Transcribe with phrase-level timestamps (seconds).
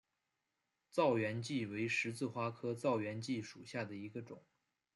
[0.91, 4.41] 燥原荠为十字花科燥原荠属下的一个种。